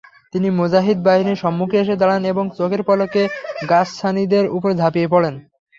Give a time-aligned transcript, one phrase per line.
[0.33, 3.21] তিনি মুজাহিদ বাহিনীর সম্মুখে এসে দাঁড়ান এবং চোখের পলকে
[3.69, 5.35] গাসসানীদের উপর ঝাঁপিয়ে পড়েন।